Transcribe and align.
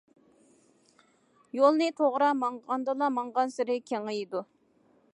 يولنى 1.59 1.91
توغرا 2.01 2.31
ماڭغاندىلا 2.39 3.13
ماڭغانسېرى 3.21 3.81
كېڭىيىدۇ. 3.93 4.47